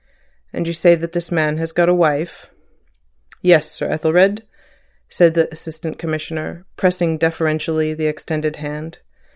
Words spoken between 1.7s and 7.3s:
got a wife?" "Yes, Sir Ethelred," said the Assistant Commissioner, pressing